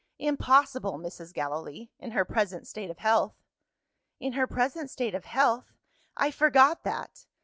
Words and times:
"Impossible, 0.17 0.97
Mrs. 0.97 1.31
Gallilee 1.31 1.91
in 1.99 2.09
her 2.13 2.25
present 2.25 2.65
state 2.65 2.89
of 2.89 2.97
health." 2.97 3.35
"In 4.19 4.33
her 4.33 4.47
present 4.47 4.89
state 4.89 5.13
of 5.13 5.25
health? 5.25 5.73
I 6.17 6.31
forgot 6.31 6.83
that. 6.85 7.27